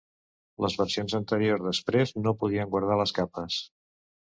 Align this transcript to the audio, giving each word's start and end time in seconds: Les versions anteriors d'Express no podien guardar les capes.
Les 0.63 0.77
versions 0.79 1.15
anteriors 1.19 1.67
d'Express 1.67 2.15
no 2.23 2.35
podien 2.41 2.73
guardar 2.75 3.01
les 3.05 3.17
capes. 3.21 3.63